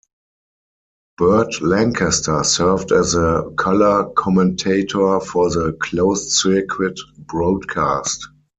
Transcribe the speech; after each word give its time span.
Burt 1.19 1.61
Lancaster 1.61 2.43
served 2.43 2.91
as 2.91 3.13
a 3.13 3.53
color 3.55 4.09
commentator 4.17 5.19
for 5.19 5.51
the 5.51 5.73
closed-circuit 5.79 6.97
broadcast. 7.27 8.27